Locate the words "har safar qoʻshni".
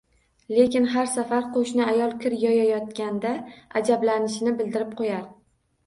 0.93-1.85